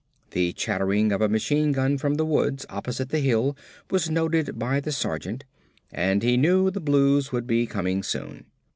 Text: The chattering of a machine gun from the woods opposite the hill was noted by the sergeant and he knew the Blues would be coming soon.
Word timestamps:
The 0.31 0.53
chattering 0.53 1.11
of 1.11 1.21
a 1.21 1.29
machine 1.29 1.73
gun 1.73 1.99
from 1.99 2.15
the 2.15 2.25
woods 2.25 2.65
opposite 2.71 3.09
the 3.09 3.19
hill 3.19 3.55
was 3.91 4.09
noted 4.09 4.57
by 4.57 4.79
the 4.79 4.91
sergeant 4.91 5.43
and 5.91 6.23
he 6.23 6.37
knew 6.37 6.71
the 6.71 6.79
Blues 6.81 7.31
would 7.31 7.45
be 7.45 7.67
coming 7.67 8.01
soon. 8.01 8.45